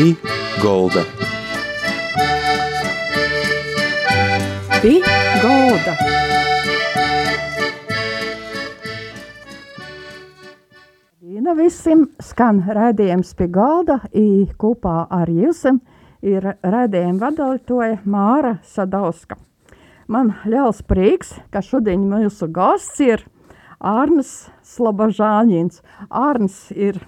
[0.00, 0.14] Pī
[0.62, 1.02] Golda.
[4.80, 4.92] Pī
[5.42, 5.92] Golda.
[11.20, 15.66] Dīna visiem skan raidījums pie galda, i kopā ar jums
[16.24, 19.36] ir raidījuma vadītāja Māra Sadauska.
[20.08, 23.28] Man liels prieks, ka šodien mūsu gosts ir
[23.76, 25.82] Arnis Slabažāņins.
[26.08, 27.04] Arnis ir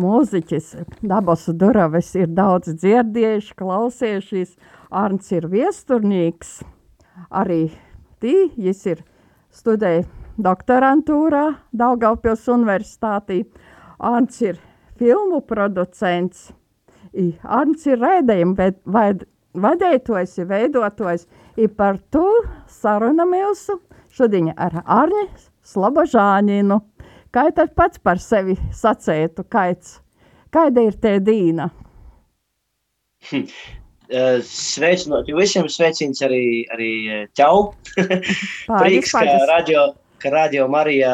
[0.00, 4.56] mūziķis, dabas duravis ir daudz dzirdējuši, klausījušies.
[4.90, 6.60] Arnis ir viesturnīgs,
[7.30, 7.70] arī
[8.22, 9.02] tī, jis ir
[9.54, 10.04] studēja
[10.38, 13.42] doktorantūrā Daugavpils universitātī.
[13.98, 14.60] Arnis ir
[15.00, 16.52] filmu producents,
[17.16, 18.70] I Arnis ir raidījuma
[19.56, 21.24] vadētājs, veidotājs.
[21.56, 22.26] I par to
[22.68, 23.78] saruna mūsu
[24.12, 25.24] šodien ar Arni
[25.64, 26.76] Slabažāņinu.
[27.36, 29.98] Kā tad pats par sevi sacētu, kāds,
[30.54, 31.66] kāda ir te dīna?
[34.48, 36.92] Sveicinot visiem, sveicins arī, arī
[37.36, 37.74] ķau.
[38.70, 39.82] Prieks, ka radio,
[40.24, 41.10] ka radio Marija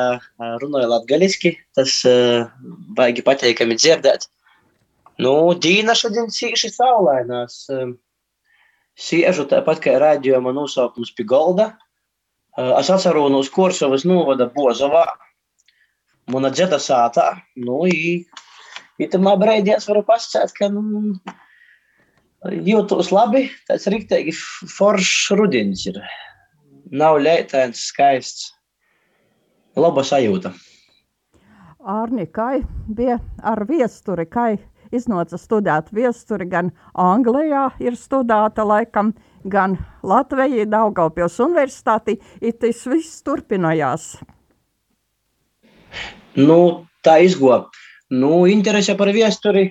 [0.62, 2.47] runāja latgaliski, tas uh,
[2.95, 4.29] baigi pateikami dzirdēt.
[5.27, 7.64] Nu, Dīna šodien cīši saulainās.
[8.95, 11.73] Siežu tāpat kā rādījuma nosaukums pie golda.
[12.79, 15.03] Es atceru no Skorsovas novada Bozovā.
[16.31, 17.42] Dzeda sātā.
[17.56, 18.25] Nu, i,
[18.98, 21.17] i tamā breidī es varu pasakāt, ka nu,
[22.51, 23.48] jūtos labi.
[23.69, 24.34] Tas riktīgi
[24.77, 26.01] foršs rudins ir.
[26.92, 28.53] Nav leitains, skaists.
[29.77, 30.53] Laba sajūta.
[31.83, 34.53] Ārni, kā bija ar viesturi, kā
[34.92, 39.14] iznāca studēt viesturi, gan Anglijā ir studēta laikam,
[39.48, 44.12] gan Latvijā, Daugavpils universitātī, ir tas viss turpinājās.
[46.38, 47.52] Nu, tā izgo.
[48.12, 49.70] Nu, interese par viesturi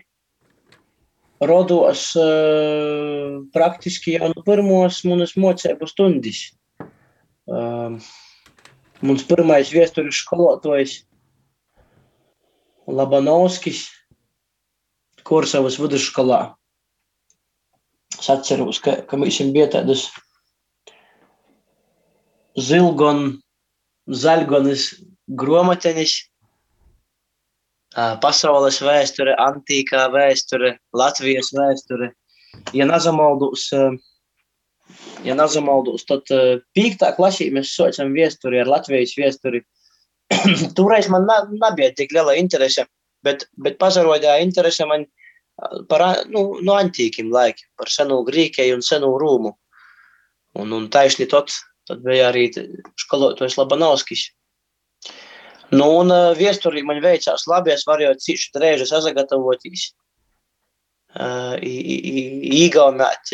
[1.41, 6.43] rodos uh, praktiski jau no pirmos manas mocēbu stundas.
[7.49, 7.97] Uh,
[9.01, 10.99] mums pirmais viesturis skolotājs
[12.91, 13.87] Labanovskis,
[15.25, 16.41] Kursavas vidusskolā.
[18.19, 20.09] Es atceros, ka, ka mums bija tādas
[22.59, 23.39] zilgon,
[24.05, 24.89] zaļgonis
[25.39, 26.17] gromatenis,
[27.95, 32.11] pasaules vēsture, antīkā vēsture, Latvijas vēsture.
[32.75, 33.69] Ja nazamaldos,
[35.23, 36.27] ja nazamaldos tad
[36.75, 39.63] pīktā klasī mēs saucam viesturi ar Latvijas viesturi.
[40.77, 42.85] Toreiz man nebija tik liela interese,
[43.23, 45.05] bet, bet pazarodīja interese man
[45.89, 49.51] par nu, no antīkiem laikiem, par senu Grieķiju un senu Rūmu.
[50.61, 51.51] Un, un taisni tad,
[51.87, 52.49] tad bija arī
[52.99, 54.29] skolotājs Labanovskis.
[55.71, 59.91] Nu, un viesturī man veicās labi, es varēju cīši drēži sagatavoties.
[61.11, 63.33] Uh, Īgaunāt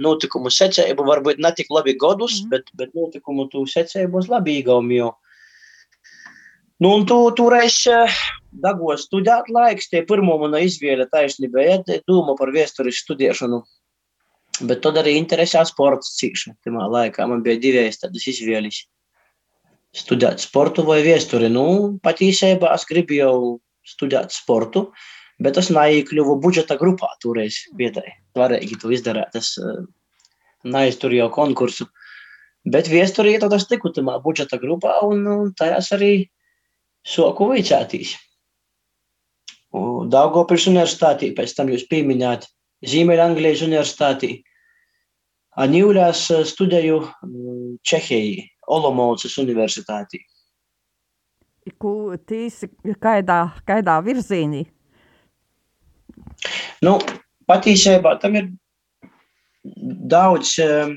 [0.00, 2.48] notikumu secību, varbūt ne tik labi godus, mm.
[2.52, 5.10] bet, bet notikumu tu secībos labi īgaumīju.
[6.80, 7.82] Nu, un tu toreiz
[8.52, 13.60] dagos studēt laiks, tie pirmo mana izvēle taisnība, ja doma par vēstures studēšanu.
[14.68, 16.56] Bet tad arī interesē sports cīkšana.
[16.64, 18.86] Timā laikā man bija divas tādas izvēles.
[19.98, 21.48] Studēt sportu vai vēsturi.
[21.50, 24.88] Nu, patiesībā es gribēju studēt sportu,
[25.42, 28.12] bet es neiekļuvu budžeta grupā toreiz vietai.
[28.36, 29.56] Svarīgi to izdarīt, es
[30.68, 31.88] neizturēju konkursu.
[32.68, 36.12] Bet vēsturī tad es tiku tamā budžeta grupā un, un tajās arī
[37.06, 38.16] soku vicētīs.
[40.12, 42.46] Daugopils universitātī, pēc tam jūs pieminējāt
[42.88, 44.38] Ziemeļanglijas universitātī.
[45.58, 47.00] Anīļās studēju
[47.86, 50.22] Čehijā, Olomoucas universitātī.
[51.80, 52.70] Ko tīsi,
[53.00, 54.64] kaidā, kaidā virzīnī?
[56.84, 56.96] Nu,
[57.48, 58.48] patiesībā tam ir
[60.12, 60.94] daudz um,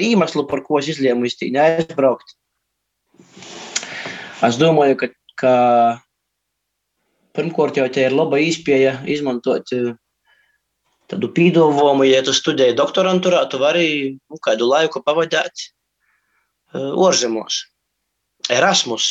[0.00, 2.34] iemeslu, par ko es izlēmu īstenībā neaizbraukt.
[4.44, 5.10] Es domāju, ka,
[5.40, 5.54] ka
[7.36, 9.70] pirmkārt jau te ir laba izpēja izmantot
[11.10, 13.86] tādu pīdolvojumu, ja tu studēji doktorantūrā, tu vari
[14.16, 15.68] nu, kādu laiku pavadīt
[16.74, 17.60] ārzemēs.
[18.52, 19.10] Erasmus,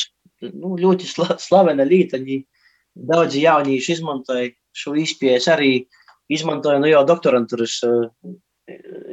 [0.52, 2.20] nu, ļoti sla, slavena lieta.
[2.94, 5.38] Daudzi jaunieši izmantoja šo izpēju.
[5.40, 5.72] Es arī
[6.32, 7.80] izmantoju nu, jau doktorantūras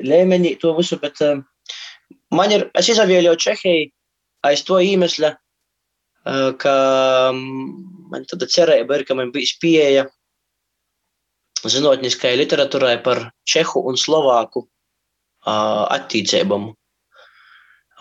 [0.06, 1.18] līmenī to visu, bet
[2.32, 3.90] man ir, es izvēlējos Čehiju
[4.48, 5.36] aiz to iemesla,
[6.62, 6.74] ka
[7.34, 10.06] man tāda cerība ir, ka man bija pieeja
[11.62, 14.66] zinātniskai literatūrai par čehu un slovāku
[15.46, 16.72] attīstībām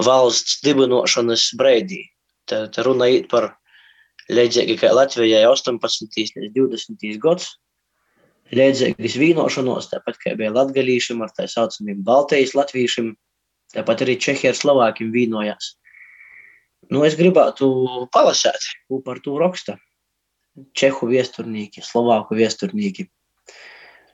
[0.07, 2.05] valsts dibinošanas breidī.
[2.49, 3.53] Te, te runa ir par
[4.31, 6.23] līdzīgi kā Latvijai 18.
[6.37, 7.11] līdz 20.
[7.23, 7.57] gads.
[8.51, 13.13] Liedzīgas vīnošanos, tāpat kā bija latgalīšiem ar tā saucamiem Baltijas latvīšiem,
[13.77, 15.77] tāpat arī Čehija ar Slovākiem vīnojās.
[16.91, 17.69] Nu, es gribētu
[18.11, 19.77] palasēt, ko par to raksta
[20.75, 23.07] Čehu viesturnīki, Slovāku viesturnīki.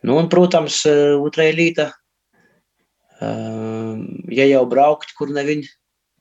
[0.04, 1.86] Nu, un, protams, otrajā līta,
[3.20, 5.62] ja jau braukt, kur neviņ,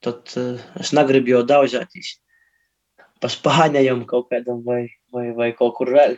[0.05, 0.31] tad
[0.79, 2.15] es negribu jau daudzētīs
[3.21, 6.17] pa Spāņajam kaut kādam vai, vai, vai kaut kur vēl.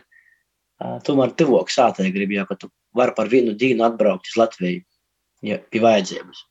[1.06, 4.84] Tomēr tuvāk sātai grib, ja, ka tu vari par vienu dienu atbraukt uz Latviju,
[5.46, 6.44] ja pie vajadzības.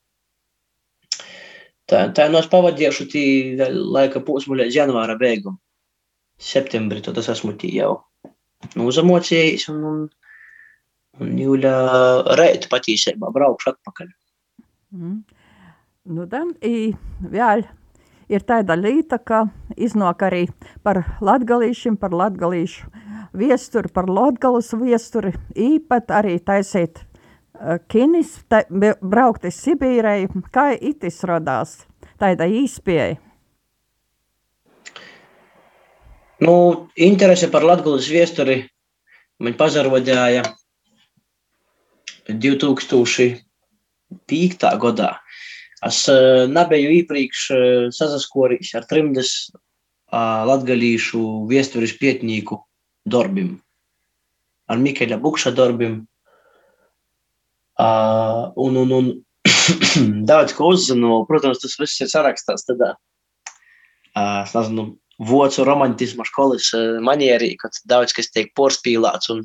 [1.88, 3.24] Tā, tā no es pavadīšu tī
[3.72, 5.56] laika posmu līdz janvāra beigum.
[6.38, 7.94] Septembrī tad es esmu tī jau
[8.74, 10.17] nu, uzamocījis un, un, un
[11.18, 11.74] Jūļa
[12.38, 14.12] reit patīsībā braukšu atpakaļ.
[14.94, 15.18] Mm.
[16.08, 17.64] Nu, dan, i vēl
[18.32, 19.42] ir tāda līta, ka
[19.76, 20.46] iznāk arī
[20.86, 22.88] par latgalīšiem, par latgalīšu
[23.36, 31.20] viesturi, par latgalus viesturi, īpat arī taisīt uh, kinis, ta, braukt uz Sibīrei, kā itis
[31.28, 31.82] radās,
[32.20, 33.18] tāda īspēja.
[36.38, 36.54] Nu,
[36.94, 38.62] interese par latgalus viesturi
[39.42, 40.44] man pazarodēja
[42.28, 43.42] 2005.
[44.84, 45.10] gadā.
[45.86, 52.58] Es uh, nebiju iepriekš uh, sasaskorījis ar trimdes uh, latgalīšu viesturis pietnīku
[53.06, 53.60] darbim.
[54.68, 56.06] Ar Mikeļa Bukša darbim.
[57.78, 59.06] Uh, un, un, un
[60.30, 64.90] daudz ko uzzinu, protams, tas viss ir sarakstās tādā, uh, es nezinu,
[65.30, 69.44] vocu romantisma školas uh, manierī, kad daudz kas tiek porspīlāts un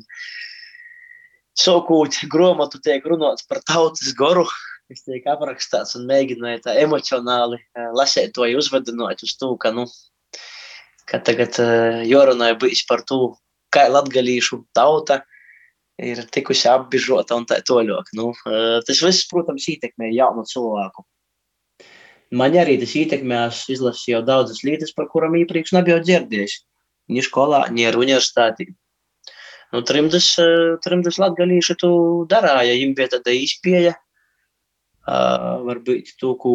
[1.58, 4.46] sokūt gromatu tiek runāts par tautas goru,
[4.90, 9.86] kas tiek aprakstīts un mēģināja tā emocionāli uh, lasīt to uzvedinot uz to, ka, nu,
[11.10, 13.36] ka tagad uh, jorunāja bijis par to,
[13.74, 15.22] kā latgalīšu tauta
[15.98, 18.12] ir tikusi apbižota un tā toļok.
[18.18, 18.32] Nu,
[18.86, 21.04] tas viss, protams, ietekmē jaunu cilvēku.
[22.34, 26.56] Man arī tas ietekmē, es izlasīju jau daudzas lietas, par kurām iepriekš nebiju dzirdējis.
[27.14, 28.72] Ni skolā, ni ar universitāti.
[29.74, 30.28] Nu, trimdas,
[30.84, 31.90] trimdas latgalīši tu
[32.30, 33.94] darāja, viņiem bija tāda izpēja,
[35.08, 36.52] uh, varbūt to, ko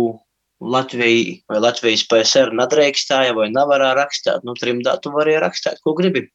[0.60, 4.45] Latvija vai Latvijas PSR nedrīkstēja vai nevarēja rakstīt.
[4.48, 6.30] Nu, trimdā tu varēji rakstīt, ko gribi.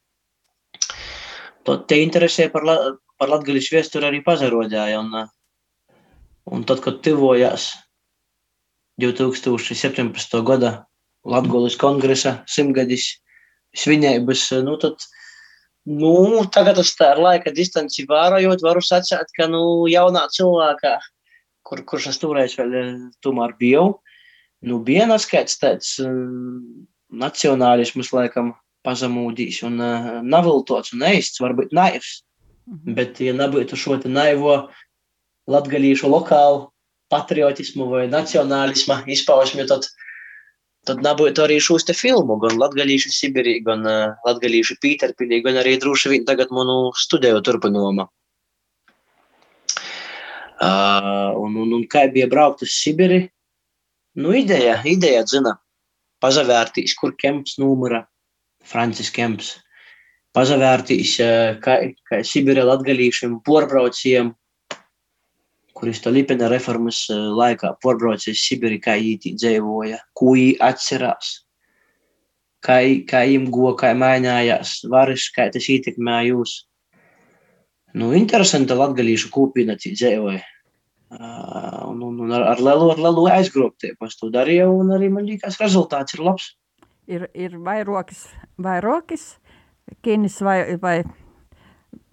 [1.64, 2.76] Tad te interesē par, la,
[3.20, 5.00] par latgalīšu viesturi arī pazarodēja.
[5.00, 5.28] Un,
[6.52, 7.70] un tad, kad tuvojās
[9.00, 10.40] 2017.
[10.44, 10.74] gada
[11.24, 13.14] Latgolas kongresa simtgadis
[13.76, 15.00] svinības, nu tad,
[15.84, 20.96] nu, tagad es tā laika distanci vērojot, varu sacīt, ka, nu, jaunā cilvēkā,
[21.64, 22.74] kur, kurš es toreiz vēl
[23.24, 23.86] tomēr biju,
[24.64, 28.54] nu, bija naskaits tāds um, nacionālisms, laikam,
[28.84, 32.22] pazemūdīs un uh, naviltots un eists, varbūt naivs.
[32.68, 32.94] -hmm.
[32.96, 34.56] Bet, ja nebūtu šo te naivo
[35.50, 36.68] latgalīšu lokālu
[37.12, 39.86] patriotismu vai nacionālismu izpausmi, tad,
[40.88, 45.76] tad nebūtu arī šos te filmu, gan latgalīšu Sibirī, gan uh, latgalīšu Pīterpilī, gan arī
[45.82, 48.06] droši vien tagad manu studēju turpinājumā.
[50.64, 53.24] Uh, un, un, un kā bija braukt uz Sibiri?
[54.14, 55.56] Nu, ideja, ideja, zina,
[56.22, 58.04] pazavērtīs, kur kemps numura,
[58.64, 59.56] Francis Kemps
[60.34, 61.16] pazavērtīs,
[61.62, 61.74] kā,
[62.08, 64.32] kā Sibīrē latgalīšiem porbraucējiem,
[65.84, 71.34] kuris to Lipena reformas laikā porbraucējis Sibīri, kā īti dzīvoja, ko viņi atcerās,
[72.64, 76.56] kā, kā viņiem go, kā mainājās varas, kā tas ietekmē jūs.
[77.92, 80.40] Nu, interesanta latgalīšu kūpina dzīvoja.
[81.14, 85.12] Uh, un, un, un ar, ar lielu, ar lielu aizgrobtību es to darīju, un arī
[85.12, 86.48] man liekas, rezultāts ir labs
[87.06, 88.26] ir, ir vairākas,
[88.60, 89.34] vairākas
[90.04, 90.96] kinis vai, vai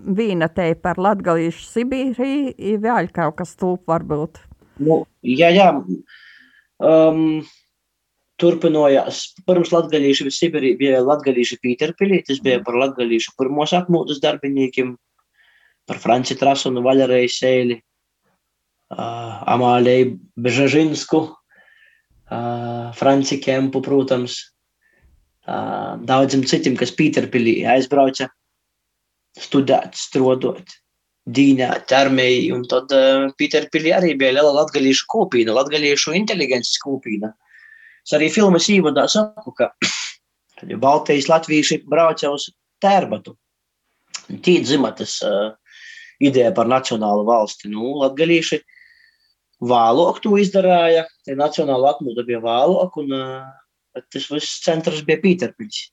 [0.01, 4.41] vīna te par latgalīšu Sibīriju, ir vēl kaut kas tūp varbūt.
[4.81, 5.70] Nu, jā, jā.
[6.81, 7.41] Um,
[8.41, 9.24] turpinājās.
[9.46, 14.96] Pirms latgalīšu Sibīrija bija latgalīšu Pīterpilī, tas bija par latgalīšu pirmos atmūtas darbiniekiem,
[15.89, 24.39] par Franci Trasunu, Vaļarēju Sēli, uh, Amālēju Bežažinsku, uh, Franci Kempu, protams,
[26.05, 28.29] daudziem citiem, kas Pīterpilī aizbrauca
[29.40, 30.74] studēt, strodot,
[31.30, 37.32] dīnēt armiju, un tad uh, Pīterpilī arī bija liela latgalīšu kūpīna, latgalīšu inteligences kūpīna.
[38.02, 39.70] Es arī filmas īvadā saku, ka
[40.72, 42.50] ja Baltijas latvieši brauca uz
[42.82, 43.36] tērbatu.
[44.42, 45.54] Tī dzima tas uh,
[46.24, 47.70] ideja par nacionālu valsti.
[47.72, 48.62] Nu, latgalīši
[49.62, 53.46] vālok to izdarāja, te nacionāla atmūda bija vālok, un uh,
[53.94, 55.90] bet tas viss centrs bija Pīterpils.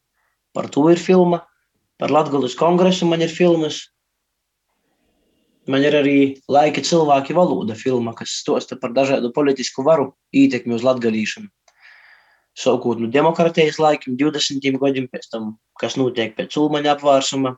[0.57, 1.43] Par to ir filma,
[1.99, 3.83] par Latgulas kongresu man ir filmas.
[5.69, 10.87] Man ir arī laika cilvēki valoda filma, kas stosta par dažādu politisku varu ietekmi uz
[10.87, 11.51] latgalīšanu.
[12.59, 17.53] Sākot no demokratijas laikiem, 20 gadiem pēc tam, kas notiek pēc Ulmaņa apvārsuma,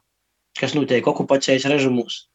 [0.59, 2.27] kas notiek okupācijas režimos.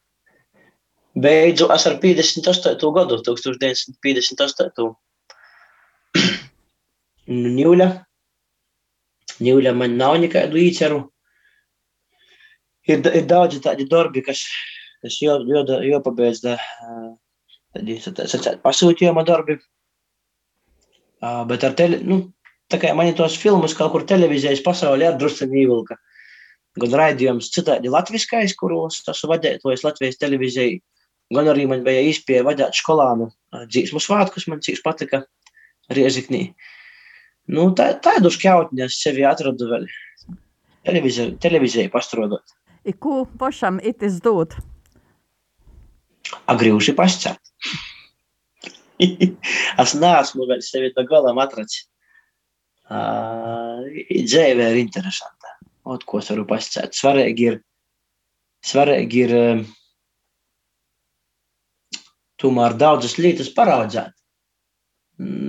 [1.16, 2.90] Beidzu es ar 58.
[2.96, 4.96] gadu, 1958.
[7.26, 7.86] Ņūļa.
[9.46, 10.98] Ņūļa man nav nekādu īceru.
[12.86, 14.44] Ir, ir daudzi tādi darbi, kas,
[15.02, 16.56] kas jo, jo, jopabeidz da,
[17.74, 19.58] tādi, sacēt, pasūtījuma darbi.
[21.50, 22.20] Bet ar tele, nu,
[22.70, 25.98] tā kā man tos filmus kaut kur televīzijas pasaulē ir drusciņi ievilka.
[26.76, 30.74] Gan raidījums citādi latviskais, kuros esmu vadētojis Latvijas televīzijai,
[31.32, 33.30] gan arī man bija īspēja vadīt skolānu
[33.64, 35.22] dzīsmu svātkus, man cīks patika
[35.96, 36.50] Rieziknī.
[37.48, 39.88] Nu, tā, tādu šķautņu es sevi atradu vēl
[40.86, 42.44] televīzijai, televīzijai pastrodot.
[42.86, 44.54] I ko pašam itis dod?
[46.50, 47.40] Agrīvuši pascēt.
[49.82, 51.88] es neesmu vēl sevi to galam atracis.
[52.86, 55.56] Uh, dzīve ir interesanta.
[55.90, 56.94] Ot, ko es varu pascēt.
[56.94, 57.58] Svarīgi ir,
[58.66, 59.64] svarīgi ir uh,
[62.42, 64.14] tomēr daudzas lietas paraudzēt.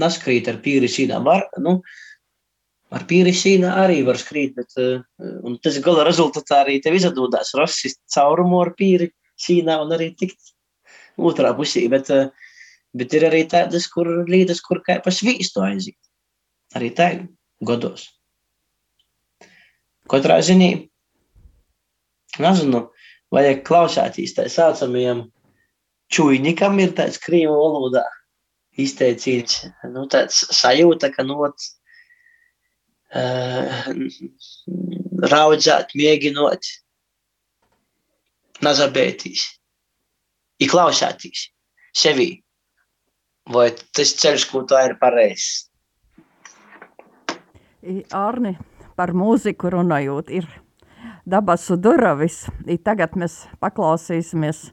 [0.01, 1.22] Naskrīt ar pīri sīnā.
[1.22, 1.77] Var, nu,
[2.94, 8.00] ar pīri sīnā arī var skrīt, bet uh, tas gala rezultātā arī tev izdodās rasist
[8.13, 9.10] caurumu ar pīri
[9.44, 10.53] sīnā un arī tikt
[11.17, 11.88] otrā pusī.
[11.91, 12.29] Bet, uh,
[12.98, 16.00] bet ir arī tādas, kur lietas, kur kā pa svīstu aiziet.
[16.75, 17.10] Arī tā
[17.63, 18.08] godos.
[20.08, 20.70] Katrā ziņā,
[22.39, 22.86] nezinu,
[23.36, 25.25] vajag klausēties tā saucamajam
[26.15, 28.06] čūņikam, ir tāds krīvu valodā
[28.79, 31.67] izteicīts, nu, tāds sajūta, ka, nu, uh,
[35.31, 36.71] raudzēt, mēģinot,
[38.65, 39.45] nazabētīs,
[40.59, 41.47] ir klausētīs
[41.97, 42.43] sevi,
[43.53, 45.67] vai tas ceļš, ko tā ir pareizs.
[48.11, 48.57] Arni,
[48.97, 50.49] par mūziku runājot, ir
[51.29, 52.45] dabasu duravis.
[52.67, 54.71] I tagad mēs paklausīsimies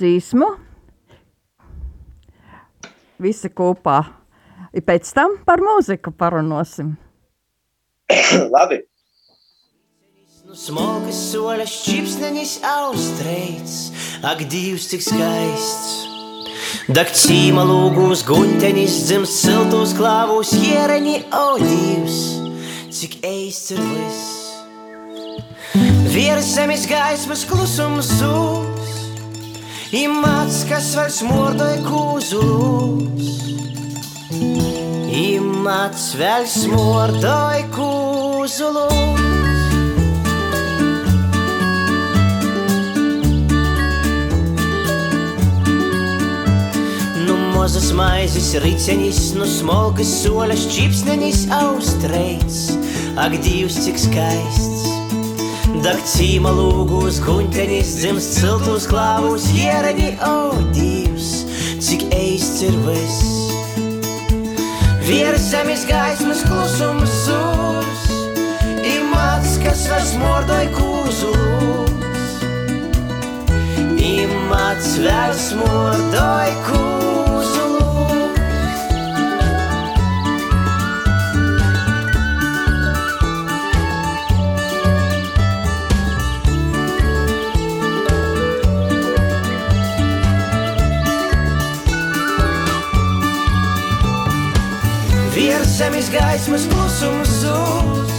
[0.00, 0.48] dzīsmu.
[3.20, 4.00] Visi kopā.
[4.72, 6.94] I pēc tam par mūziku parunāsim.
[8.54, 8.80] Labi.
[10.50, 13.74] Nu smalkas soļas, čipsnenis austrēts,
[14.26, 15.90] ak, divs cik skaists.
[16.90, 22.18] Dak cīma lūgūs, guņtenis, dzims siltos klāvūs, iereni audījus,
[22.94, 24.26] cik eists ir viss.
[26.10, 28.90] Vieras zemes gaismas klusums zūs,
[29.94, 33.30] imats, kas vairs mordoja kūzulūs.
[35.10, 39.10] Imats vēl smordoja kūzulūs.
[47.70, 52.70] Mazas maizes ricenis, no smalkas soļas čipsnenis austrēts,
[53.20, 54.86] ak, divs cik skaists.
[55.84, 61.44] Dak cīma lūgūs, guņtenis, dzims ciltus klāvus, iereni, o, divs,
[61.84, 63.39] cik eists ir viss.
[65.06, 68.04] Vieras zemes gaismas klusums zūs,
[68.92, 72.38] imats, kas vairs mordoja kūzulūs.
[74.12, 76.99] Imats vairs mordoja kūzulūs.
[95.80, 98.10] Zemes gaismas klusums zūs,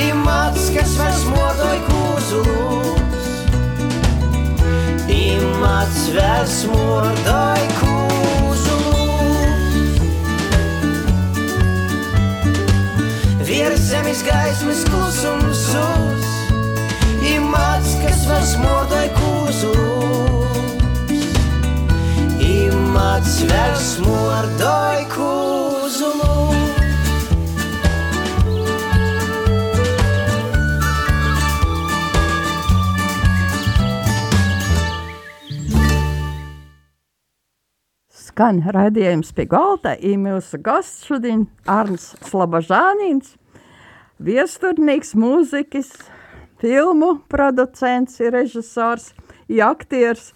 [0.00, 3.26] imats, kas vairs modoja kūzulūs.
[5.12, 8.80] Imats vairs modoja kūzulūs.
[13.44, 16.26] Viers zemes gaismas klusums zūs,
[17.34, 20.58] imats, kas vairs modoja kūzulūs.
[22.56, 25.43] Imats vairs modoja kūzulūs.
[38.34, 39.94] Skan raidījums pie galda.
[40.02, 43.36] Ir mūsu gasts šodien Arns Slabažānins,
[44.18, 45.92] viesturnieks, mūzikas,
[46.58, 49.12] filmu producents, režisors,
[49.62, 50.32] aktieris.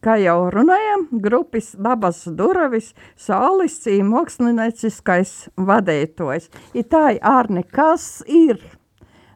[0.00, 6.48] Kā jau runājām, grupas dabas durvis, solists, mākslinieciskais vadītājs.
[6.72, 8.64] Ir tā, Arni, kas ir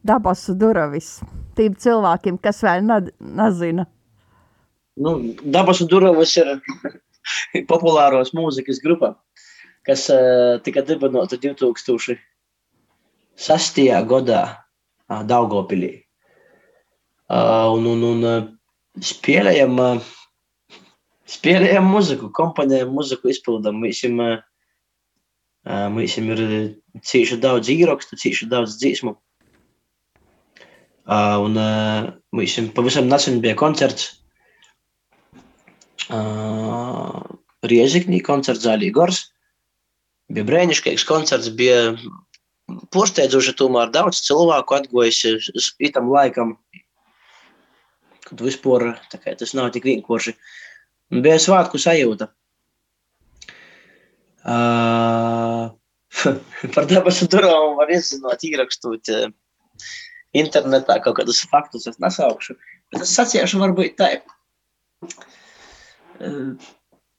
[0.01, 1.19] dabas durvis
[1.53, 2.89] tiem cilvēkiem, kas vēl
[3.21, 3.85] nezina?
[4.97, 6.49] Nu, Dabas un Durovas ir
[7.71, 9.17] populāros mūzikas grupa,
[9.89, 12.19] kas uh, tika dibinota 2006.
[14.13, 14.43] gadā
[15.09, 15.93] uh, Daugopilī.
[17.33, 18.45] Uh, un, un, un uh,
[19.01, 20.01] spēlējam, uh,
[21.31, 23.81] spēlējam muziku, komponējam muziku, izpildam.
[23.87, 24.41] Visam, uh,
[25.63, 26.41] Mums ir
[27.07, 29.15] cīši daudz īrakstu, cīši daudz dziesmu.
[31.07, 31.59] Un
[32.35, 34.09] mums pavisam nesen bija koncerts.
[37.63, 39.25] Rieziknī koncerts Zālī Gors.
[40.33, 41.95] Bija brēniškīgs koncerts, bija
[42.95, 45.35] porsteidzoši tomēr daudz cilvēku atgojuši
[45.85, 46.55] itam laikam,
[48.29, 50.37] kad vispār tas nav tik vienkārši.
[51.13, 52.31] Bija svātku sajūta.
[54.43, 55.71] Uh,
[56.75, 59.13] par dabasu durām var izzināt, ierakstot
[60.33, 62.57] internetā kaut kādus faktus, es nesaukšu.
[62.93, 64.15] Bet es sacīšu, varbūt tā.
[66.23, 66.55] Uh,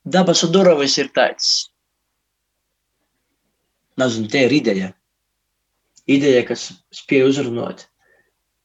[0.05, 1.69] dabasu durvis ir tāds.
[4.00, 4.93] Nezinu, te ir ideja.
[6.10, 7.88] Ideja, kas spēj uzrunāt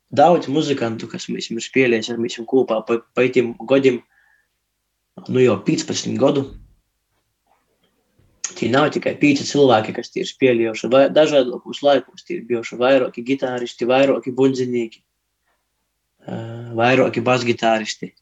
[0.09, 4.01] daudz muzikantu, kas mēs esam spēlējuši ar mums kopā pa, pa tiem gadiem,
[5.29, 6.47] nu jau 15 gadu.
[8.59, 12.25] Tie nav tikai pieci cilvēki, kas ir spēlējuši dažādos laikos.
[12.27, 15.05] Tie ir bijuši vairāki gitāristi, vairāki bundzinieki,
[16.79, 18.15] vairāki basgitāristi.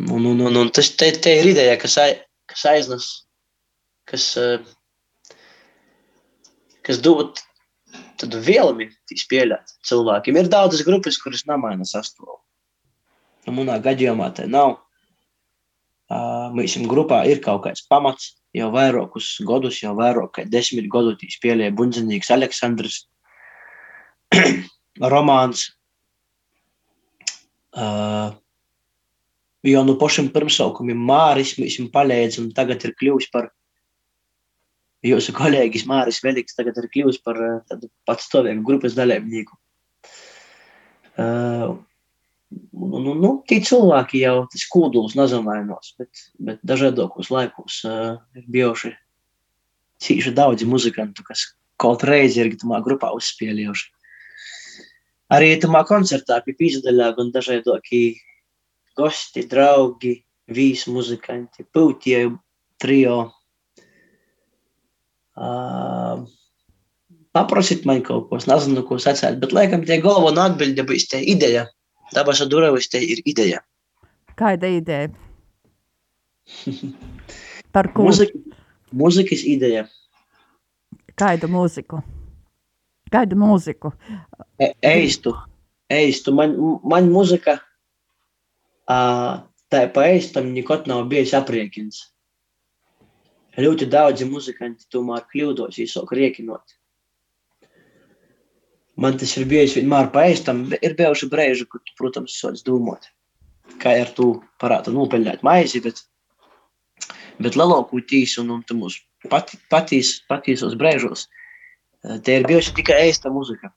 [0.00, 1.98] Un, un, un, un tas te, te ir ideja, kas,
[2.48, 3.08] kas aiznes,
[4.08, 4.26] kas,
[6.86, 7.40] kas dod
[8.20, 10.38] tādu vēlmi spēlēt cilvēkiem.
[10.40, 12.38] Ir daudzas grupas, kuras nemaina sastāvu.
[13.50, 14.78] Manā gadījumā tā nav
[16.10, 21.70] Mēs grupā ir kaut kāds pamats, jau vairākus gadus, jau vairāk kā desmit gadus spēlēja
[21.78, 23.04] Bunzinīgs Aleksandrs,
[25.12, 25.68] Romāns.
[27.70, 28.34] Uh,
[29.66, 33.50] jau no pašiem pirmsaukumiem Māris mēs viņam palīdzam, tagad ir kļuvis par
[35.06, 39.56] jūsu kolēģis Māris Veliks, tagad ir kļuvis par uh, tādu patstāvīgu grupas dalībnieku.
[41.20, 41.78] Uh,
[42.50, 48.48] Nu, nu, nu, tie cilvēki jau tas kūduls nezamainos, bet, bet dažādos laikos uh, ir
[48.50, 48.90] bijuši
[50.02, 51.44] cīši daudzi muzikantu, kas
[51.80, 53.86] kaut reizi ir tamā grupā uzspēlējuši.
[55.36, 58.02] Arī tamā koncertā pie pīzdaļā gan dažādoki
[59.00, 60.14] gosti, draugi,
[60.52, 62.22] vīsi muzikanti, pūtie
[62.80, 63.18] trio.
[65.40, 66.22] Uh,
[67.32, 71.22] paprasiet man kaut ko, es nezinu, ko sacēt, bet laikam tie galvenā atbilde būs tie
[71.32, 71.68] ideja
[72.14, 73.60] Dabas durvis te ir ideja.
[74.38, 75.10] Kāda ideja?
[77.74, 78.08] Par ko?
[78.08, 78.40] Mūzika,
[78.90, 79.84] mūzikas ideja.
[81.20, 82.00] Kādu mūziku?
[83.14, 83.92] Kādu mūziku?
[84.58, 85.36] E, eistu.
[85.90, 86.34] Eistu.
[86.34, 87.69] Man, man mūzika uh,
[88.90, 92.08] tā pa eistam nekot nav bijis apriekins.
[93.60, 96.76] Ļoti daudzi muzikanti tomēr kļūdos, īsāk riekinot
[99.00, 100.66] man tas ir bijis vienmēr paēstam.
[100.84, 103.08] Ir bijuši brīži, kad, protams, sots domāt,
[103.82, 106.02] kā ar to parātu nopeļņāt maizi, bet,
[107.40, 111.28] bet lielāko tīsu un, un mūsu pat, patīs, patīsos brīžos,
[112.24, 113.72] te ir bijusi tikai ēsta muzika.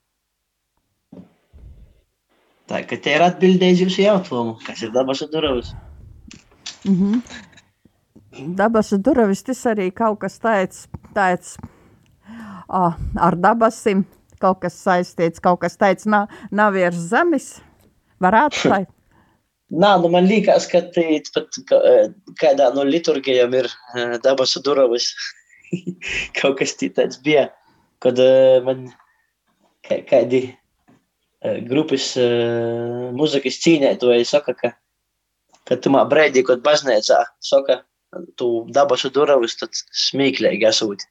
[2.71, 5.73] Tā ka te ir atbildējis jūsu jautājumu, kas ir dabas durvis.
[6.85, 7.21] Mm -hmm.
[8.55, 11.57] Dabas durvis, tas arī kaut kas tāds, tāds
[12.69, 14.05] oh, ar dabasim
[14.39, 17.61] kaut kas saistīts, kaut kas tāds nav, nav virs zemes.
[18.23, 18.85] Varētu tā.
[19.73, 20.81] Nā, nu man liekas, ka
[21.33, 21.55] pat
[22.41, 23.69] kādā no liturgijām ir
[24.23, 25.13] dabas durvis.
[26.41, 27.49] kaut kas tāds bija,
[27.99, 28.19] kad
[28.65, 28.91] man
[29.83, 30.57] kādi
[31.67, 32.13] grupas
[33.15, 34.73] muzikas cīnētoji saka, ka,
[35.67, 37.81] ka tumā brēdī, kad baznīcā saka,
[38.39, 41.03] tu dabas durvis, tad smīklīgi esot.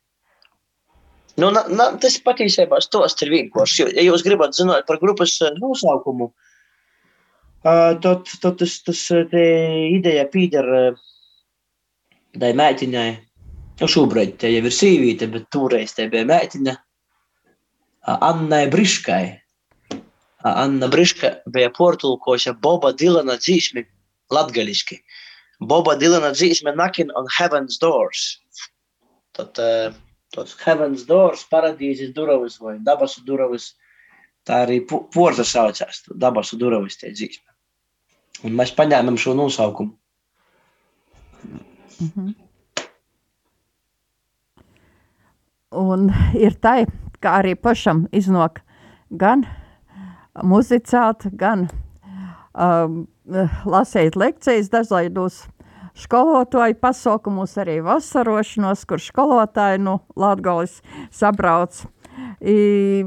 [1.40, 3.79] Nu, na, na, tas patiesībā stāsts ir vienkāršs.
[3.97, 11.05] Ja jūs gribat zināt par grupas nosaukumu, uh, tad, tad tas, tas ideja pīder uh,
[12.37, 13.11] tai mētiņai.
[13.81, 19.25] Nu, šobrīd te jau ir sīvīte, bet toreiz te bija mētiņa uh, Annai Briškai.
[20.42, 23.85] Uh, Anna Briška bija portulkoša Boba Dilana dzīsmi
[24.35, 24.98] latgaliski.
[25.61, 28.40] Boba Dilana dzīsme Knocking on Heaven's Doors.
[29.33, 29.94] Tad, uh,
[30.33, 33.72] tos heavens doors, paradīzes durvis vai dabasu durvis.
[34.42, 37.46] Tā arī porza saucās, dabasu durvis tie dzīsme.
[38.48, 39.94] Un mēs paņēmām šo nosaukumu.
[42.00, 42.35] Mm -hmm.
[45.72, 46.87] Un ir tā,
[47.20, 48.61] ka arī pašam iznāk
[49.11, 49.46] gan
[50.40, 51.66] muzicēt, gan
[52.57, 53.03] um,
[53.68, 55.42] lasīt lekcijas dažādos
[55.99, 60.81] skolotāju pasaukumus, arī vasarošanos, kur skolotāji no nu, Latgolis
[61.12, 61.85] sabrauc.
[62.40, 63.05] I,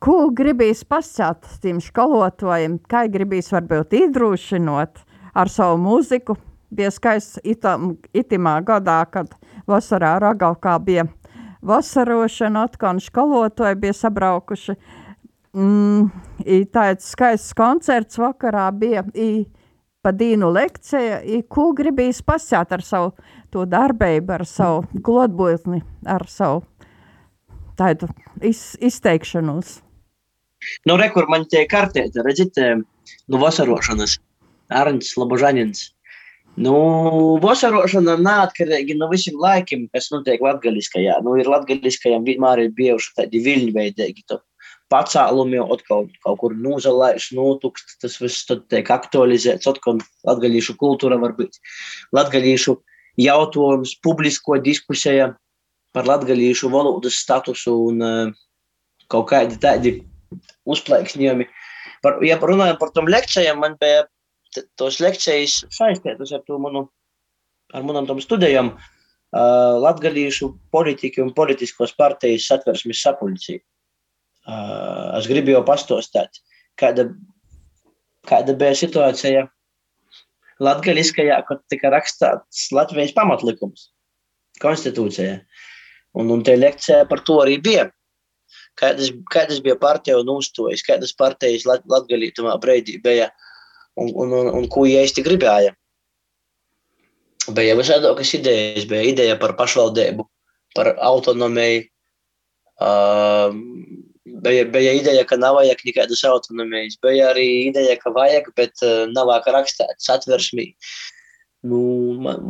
[0.00, 6.38] ko gribīs pascāt tiem skolotājiem, kā gribīs varbūt iedrošinot ar savu mūziku.
[6.70, 9.32] Bija skaists itam, itimā gadā, kad
[9.68, 11.08] vasarā Ragaukā bija
[11.66, 14.76] vasarošana, atkal skolotāji bija sabraukuši.
[15.50, 16.10] Mm,
[16.70, 19.02] tāds skaists koncerts vakarā bija.
[19.14, 19.46] I,
[20.00, 21.20] pa dīnu lekcija,
[21.52, 23.12] ko gribīs pasēt ar savu
[23.52, 26.62] to darbību, ar savu glodbūtni, ar savu
[27.76, 28.08] tādu
[28.44, 29.78] iz, izteikšanos.
[30.86, 34.18] Nu, re, kur man tie kartēti, redzit, nu, vasarošanas,
[34.70, 35.88] Arņš Labožanins.
[36.60, 36.74] Nu,
[37.40, 41.16] vasarošana neatkarīgi no visiem laikiem, kas notiek latgaliskajā.
[41.24, 44.40] Nu, ir latgaliskajām vienmēr ir bijuši tādi viļņveidīgi, to
[44.90, 51.36] pacēlumi atkal kaut kur nozalaiš, notukst, tas viss tad tiek aktualizēts, atkal latgalīšu kultūra var
[51.38, 51.60] būt.
[52.16, 52.76] Latgalīšu
[53.20, 55.32] jautājums, publisko diskusija
[55.94, 58.36] par latgalīšu valodas statusu un uh,
[59.10, 59.96] kaut kādi tādi
[60.70, 61.48] uzplaiksņojumi.
[62.04, 64.06] Par, ja runājam par tom lekcijām, man bija
[64.78, 66.86] tos lekcijas saistītas ar to manu,
[67.74, 73.60] ar manam tam studijām, uh, latgalīšu politiku un politiskos partijas satversmes sapulcī.
[74.48, 76.40] Uh, es gribu jau pastostāt,
[76.80, 77.10] kāda,
[78.28, 79.44] kāda bija situācija
[80.64, 83.90] latgaliskajā, kad tika rakstāts Latvijas pamatlikums
[84.60, 85.40] konstitūcijā.
[86.18, 87.88] Un, un te lekcija par to arī bija.
[88.80, 93.28] Kādas, kādas bija partija un uzstojas, kādas partijas lat, latgalītumā breidī bija
[94.00, 95.74] un, un, un, un ko īsti gribēja.
[97.56, 100.26] Bija visādākas idejas, bija ideja par pašvaldību,
[100.76, 101.84] par autonomiju,
[102.80, 103.56] uh,
[104.44, 106.98] bija, bija ideja, ka nav vajag nekādas autonomijas.
[107.02, 110.70] Bija arī ideja, ka vajag, bet uh, nav kā rakstīt satversmī.
[111.66, 111.80] Nu,
[112.24, 112.44] man,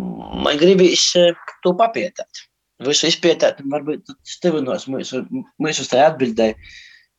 [0.45, 2.45] man gribīs uh, to papietāt.
[2.87, 5.25] Visu izpietāt, un varbūt stevinos mūsu,
[5.61, 6.57] mūsu tai atbildēja,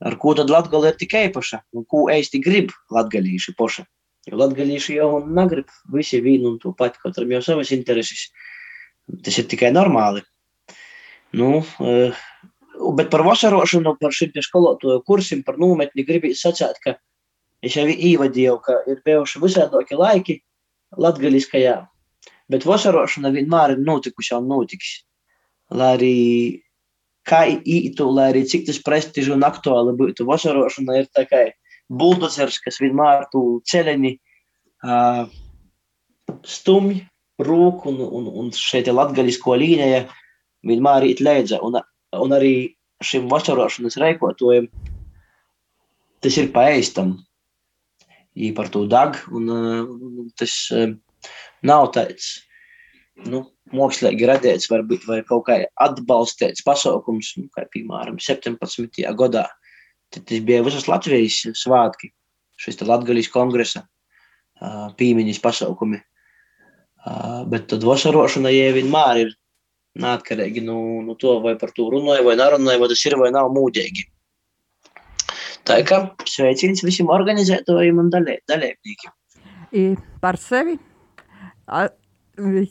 [0.09, 3.85] ar ko tad Latgala ir tik īpaša, un ko īsti grib latgalīši poša.
[4.29, 8.29] Jo latgalīši jau negrib visi vienu un to pat, katram jau savas intereses.
[9.25, 10.21] Tas ir tikai normāli.
[11.37, 12.25] Nu, uh,
[12.97, 16.95] Bet par vasarošanu, par šiem skolotāju kursiem, par nometni gribētu sacīt, ka
[17.61, 20.39] es jau ievadīju, ka ir bijuši visādākie laiki
[20.97, 21.77] latgaliskajā,
[22.51, 25.01] bet vasarošana vienmēr ir notikusi un notiks.
[25.71, 26.15] Lai arī
[27.27, 31.45] kā ītu, lai arī cik tas prestiži un aktuāli būtu vasarošana, ir tā kā
[31.91, 35.29] buldozers, kas vienmēr tu ceļeni uh,
[36.47, 37.01] stumj
[37.41, 40.05] rūku un, un, un šeit ir latgalisko līnija
[40.67, 41.61] vienmēr īt leidza.
[42.19, 42.53] Un arī
[43.03, 44.67] šim vasarošanas rēkotojam
[46.21, 47.15] tas ir paēstam.
[48.31, 50.53] Ī par to dag, un, un tas
[51.67, 52.29] nav tāds,
[53.27, 53.43] nu,
[53.75, 59.03] mākslīgi radīts, varbūt, vai kaut kā atbalstīts pasaukums, nu, kā piemēram 17.
[59.19, 59.47] gadā.
[60.11, 62.11] Tad tas bija visas Latvijas svātki,
[62.59, 63.85] šis Latgalijas kongresa
[64.99, 66.01] pīmiņas pasaukumi.
[67.51, 69.31] Bet tad vasarošana jau vienmēr ir
[69.99, 73.31] Neatkarīgi no, nu, nu to, vai par to runāja, vai nerunāja, vai tas ir vai
[73.35, 74.05] nav mūģīgi.
[75.67, 79.11] Tā kā sveiciens visiem organizētājiem un dalībniekiem.
[80.23, 80.77] Par sevi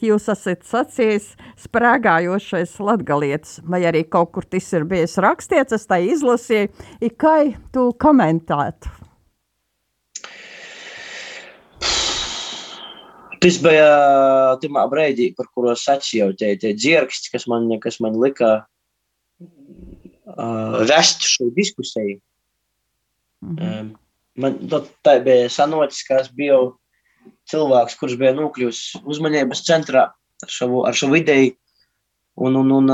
[0.00, 1.28] jūs esat sacījis
[1.60, 6.72] sprēgājošais latgalietis, vai arī kaut kur tas ir bijis rakstīts, es tā izlasīju,
[7.20, 7.36] kā
[7.72, 8.99] tu komentētu?
[13.40, 13.86] Tas bija
[14.60, 18.50] tajā brīdī, par kuru es sacīju, tie, tie dzirksti, kas man, kas man lika
[19.40, 22.18] uh, vest šo diskusiju.
[23.40, 23.94] Mm -hmm.
[24.36, 24.58] man
[25.04, 26.76] tā bija sanocis, ka es biju
[27.48, 30.12] cilvēks, kurš bija nokļuvis uzmanības centrā
[30.44, 31.56] ar šo, ar šo ideju
[32.34, 32.90] un, un, un,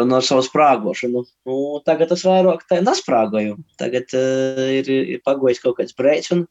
[0.00, 1.24] un ar savu sprāgošanu.
[1.48, 1.56] Nu,
[1.86, 3.56] tagad es vairāk tā nesprāgoju.
[3.80, 6.46] Tagad uh, ir, ir pagojis kaut kāds brīdis.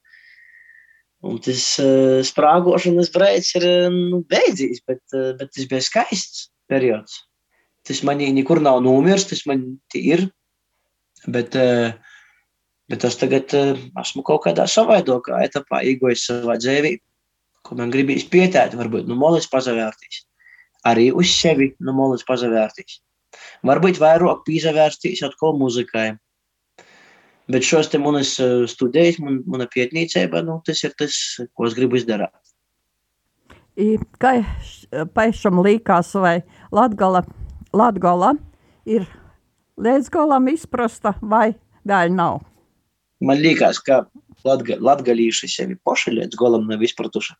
[1.26, 7.22] Un tas uh, sprāgošanas brīdis ir nu, beidzies, bet, uh, bet tas bija skaists periods.
[7.86, 10.26] Tas man nekur nav nomiris, tas man ir.
[11.26, 11.94] Bet, uh,
[12.90, 16.96] bet es tagad uh, esmu kaut kādā savādākā etapā, iegojis savā dzīvē,
[17.66, 20.22] ko man gribīs pietēt, varbūt no molas pazavērtīs.
[20.86, 23.00] Arī uz sevi no molas pazavērtīs.
[23.66, 26.12] Varbūt vairāk pīzavērtīs atkal muzikai.
[27.52, 28.34] Bet šos te manas
[28.72, 31.14] studijas, man, mana pētniecība, nu, tas ir tas,
[31.54, 32.34] ko es gribu izdarīt.
[34.22, 34.32] Kā
[35.14, 36.40] pašam līkās, vai
[36.74, 37.22] Latgala,
[37.76, 38.32] Latgala
[38.88, 39.06] ir
[39.78, 41.52] līdz galam izprasta vai
[41.86, 42.40] vēl nav?
[43.24, 44.04] Man liekas, ka
[44.44, 47.36] latga, latgalīši sevi poši līdz golam nav izpratuši.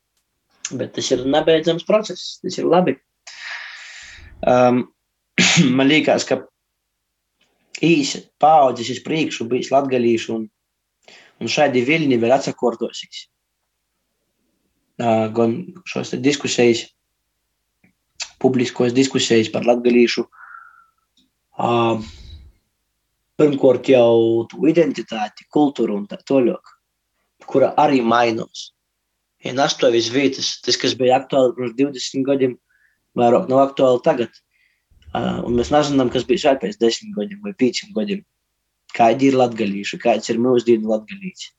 [0.76, 2.96] Bet tas ir nebeidzams process, tas ir labi.
[4.46, 4.86] Um,
[5.78, 6.40] man liekas, ka
[7.84, 10.46] īsi paudzes uz priekšu bijis latgalīši un,
[11.40, 13.26] un šādi viļņi vēl atsakortosies.
[14.96, 16.86] Uh, gan šos diskusijas,
[18.40, 22.00] publiskos diskusijas par latgalīšu uh,
[23.36, 26.72] pirmkārt jau identitāti, kultūru un tā tālāk,
[27.44, 28.70] kura arī mainās.
[29.44, 32.56] Ja nastāvis vietas, tas, kas bija aktuāli pirms 20 gadiem,
[33.18, 34.40] vairāk nav aktuāli tagad.
[35.16, 38.24] Uh, un mēs nezinām, kas bija šeit pēc 10 gadiem vai 5 gadiem.
[38.96, 41.52] Kādi ir latgalīši, kāds ir mūsdienu latgalīši.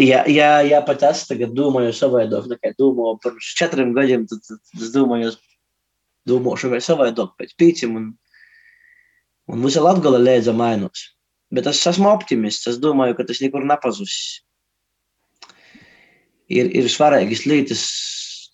[0.00, 4.60] Ja, ja, ja pat es tagad domāju savādāk, nekā domāju pirms četriem gadiem, tad, tad,
[4.70, 5.32] tad es domāju,
[6.30, 7.96] domāšu vēl savādāk pēc pīciem.
[8.00, 8.06] Un,
[9.50, 11.10] un visa Latgala lēdza mainos.
[11.54, 14.40] Bet es esmu optimists, es domāju, ka tas nekur nepazudīs.
[16.50, 17.84] Ir, ir svarīgas lietas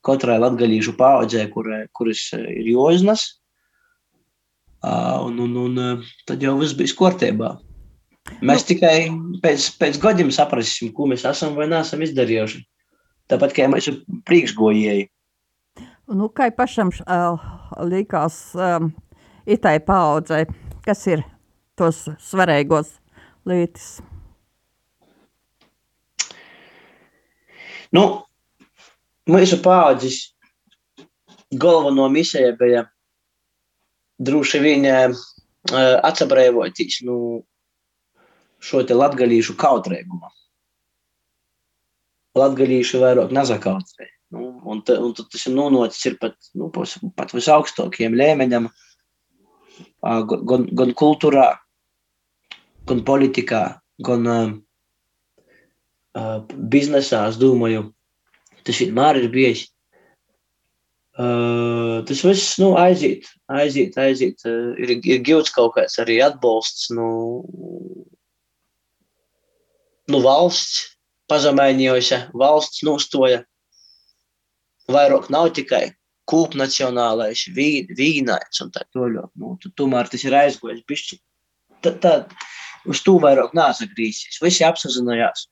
[0.07, 3.29] katrai latgalīšu paudzē, kur, kuras ir jāiznes.
[4.87, 7.57] Un, un, un tad jau viss bija kārtībā.
[8.43, 8.97] Mēs nu, tikai
[9.43, 12.63] pēc, pēc gadiem sapratīsim, ko mēs esam vai neesam izdarījuši.
[13.31, 15.09] Tāpat kā mēs esam priekšgojēji.
[16.15, 17.47] Nu, kā pašam uh,
[17.83, 18.93] likās um,
[19.47, 20.45] itai paudzei,
[20.87, 21.25] kas ir
[21.79, 22.93] tos svarīgos
[23.47, 23.97] lietas?
[27.95, 28.26] Nu,
[29.31, 30.21] mūsu paudzes
[31.51, 32.87] galveno misija bija
[34.19, 34.87] droši vien
[35.73, 37.45] atsabrēvoties nu,
[38.63, 40.31] šo te latgalīšu kautrēgumu.
[42.37, 44.11] Latgalīši vairāk nezakautrē.
[44.35, 46.69] Nu, un, ta, un tas ir nonācis ir pat, nu,
[47.17, 48.67] pat visaugstākajiem līmeņiem,
[50.03, 51.47] gan, gan kultūrā,
[52.91, 53.63] gan politikā,
[54.07, 54.57] gan uh,
[56.75, 57.23] biznesā.
[57.31, 57.87] Es domāju,
[58.67, 59.67] tas vienmēr ir bijis.
[61.17, 64.43] Uh, tas viss nu, aiziet, aiziet, aiziet.
[64.45, 66.91] Uh, ir, ir gūts kaut kāds arī atbalsts.
[66.93, 67.07] Nu,
[70.13, 70.83] nu, valsts
[71.33, 73.41] pazemēņojusi, valsts nostoja.
[74.93, 75.89] Vairāk nav tikai
[76.31, 79.31] kūpnacionālais, vīnais un tā tālāk.
[79.41, 81.19] Nu, tomēr tas ir aizgojis bišķi.
[81.87, 82.37] Tad, tad
[82.91, 84.41] uz to vairāk nesagrīsies.
[84.43, 85.47] Visi apsazinājās,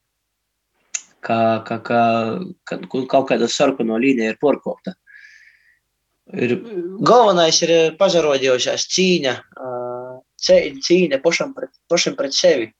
[1.24, 2.02] ka, ka, ka,
[2.68, 4.94] ka kaut kāda sarkano līnija ir porkopta.
[6.32, 6.56] Ir,
[7.04, 9.34] galvenais ir pazarodījušās cīņa,
[10.44, 12.70] cīņa pašam pret, pašam pret sevi.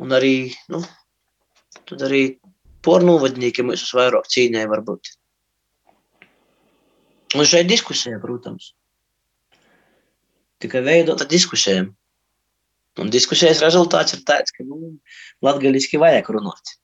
[0.00, 0.80] Un arī, nu,
[1.88, 2.22] tad arī
[2.86, 5.12] pornūvadnieki mums vairāk cīņai varbūt.
[7.36, 8.72] Un šeit diskusija, protams.
[10.60, 11.92] Tikai veidota diskusijām.
[13.00, 14.96] Un diskusijas rezultāts ir tāds, ka nu,
[15.44, 16.74] latgaliski vajag runāt.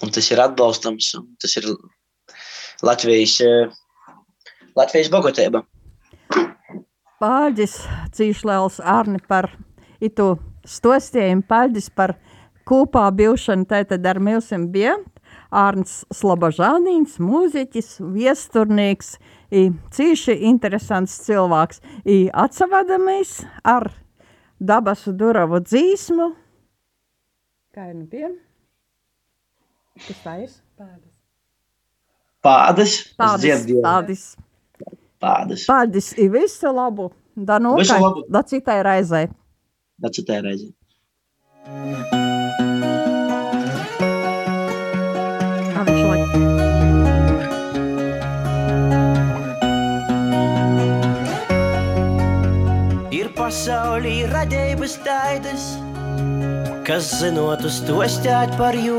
[0.00, 1.68] Un tas ir atbalstams, tas ir
[2.86, 3.36] Latvijas,
[4.78, 5.64] Latvijas bogotība.
[7.20, 7.74] Pārģis
[8.16, 9.50] Cīšlēls Arni par
[10.00, 10.32] itu
[10.64, 12.14] stostiem paldies par
[12.64, 13.68] kopā bilšanu.
[13.68, 14.96] Tātad ar mums bija
[15.50, 19.16] Ārns Slobožānīns, mūziķis, viesturnieks,
[19.50, 21.82] cīši interesants cilvēks.
[22.06, 23.90] I atsavadamies ar
[24.60, 26.30] dabasu duravu dzīsmu.
[27.74, 28.30] Kā ir nu pie?
[29.98, 30.50] Kas tā ir?
[30.78, 31.14] Pādas.
[32.42, 32.92] Pādas.
[33.18, 33.66] Pādas.
[33.84, 34.22] Pādas.
[35.20, 35.66] Pādas.
[35.68, 36.12] Pādas.
[36.18, 37.10] I visu labu.
[37.36, 38.24] Da no, Visu labu.
[38.28, 39.28] Da citai raizai.
[40.00, 40.72] Da citai raizai.
[45.74, 46.32] Kā viņš laik?
[53.20, 55.68] Ir pasaulī radības taitas,
[56.88, 58.96] kas zinotu stostāt par jū.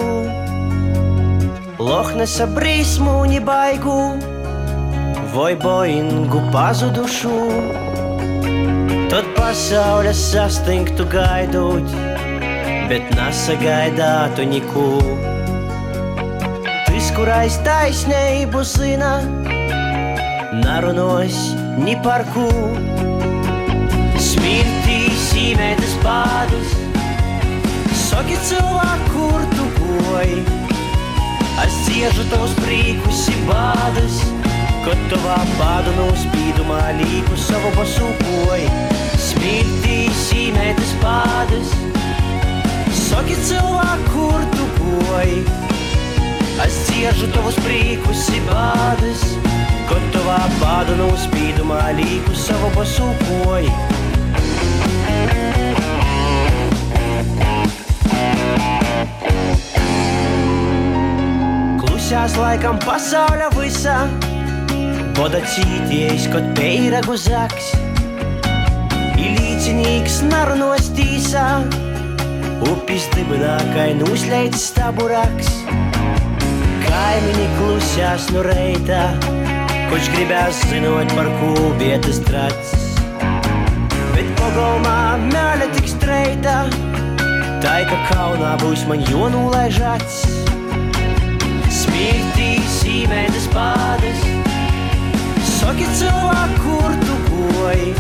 [1.82, 3.94] Lohnesa brīsmūņi baigu,
[5.34, 7.32] vai boingu pazudušu.
[9.10, 11.96] Tad pasaules sastingtu gaidot,
[12.92, 14.86] bet nesagaidātu niku.
[16.86, 19.16] Tas, kurais taisnību zina,
[20.62, 21.42] narunos
[21.82, 22.46] ni par ko.
[24.22, 26.80] Smirtī sīmētas pādus,
[28.06, 30.61] saki cilvēku, kur tu goji.
[32.02, 34.16] Es ciešu tavus prīkus, bādus,
[34.82, 38.72] kad tavā bādu nospīdumā līku savu pasūkoji.
[39.22, 41.76] Smirtī sīmētas pādus,
[43.04, 45.46] saki cilvēku, kur tu goji.
[46.66, 49.30] Es ciešu tavus prīkus, bādus,
[49.86, 53.91] kad tavā bādu nospīdumā līku savu pasūkoji.
[62.12, 63.94] Klusās laikam pasauļa visā.
[65.16, 67.70] Boda cīties, kad peiragu zaks.
[69.16, 71.46] Ilīcinīgs narunos tīsā,
[72.68, 75.54] upis dibinā, kai nūsleicis staburaks.
[76.84, 79.08] Kaimiņi klusās no reitā,
[79.88, 82.76] kurš gribēs zinot par kūbietas trats.
[84.12, 85.00] Bet pagalmā
[85.32, 86.60] mēle tik streitā,
[87.64, 90.26] tā ka kaunā būs man jonūlaižats.
[92.02, 94.22] Smirtī sīmētas pādas,
[95.46, 97.92] saki cilvēku, kur tu goji.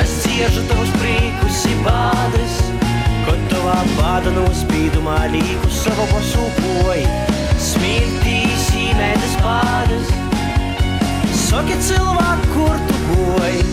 [0.00, 2.54] Es ciešu tavus priekus i bādas,
[3.26, 7.04] kad tavā bāda nospīdumā līku savu pasūkoji.
[7.60, 8.38] Smirtī
[8.70, 10.08] sīmētas pādas,
[11.42, 13.66] saki cilvēku, kur tu goji.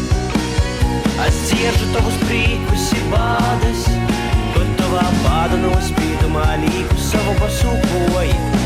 [1.29, 3.87] Es ciešu tavus priekus i bādas,
[4.57, 8.64] kad tavā bāda nospīdumā līku savu pasūkoji.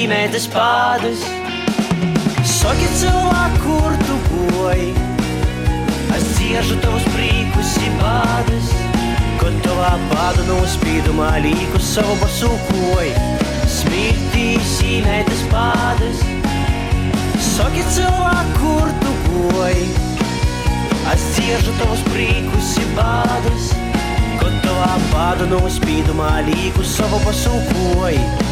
[0.00, 1.22] Smirtī sīmētas pādas,
[2.48, 4.94] saki cilvēku, kur tu goji.
[6.16, 8.70] Es ciešu tavus priekus i bādas,
[9.42, 13.12] kad tavā pāda nospīdumā līku savu pasūkoji.
[13.68, 16.24] Smirtī sīmētas pādas,
[17.50, 19.84] saki cilvēku, kur tu goji.
[21.12, 23.68] Es ciešu tavus priekus i bādas,
[24.40, 28.49] kad tavā pāda nospīdumā līku savu pasūkoji.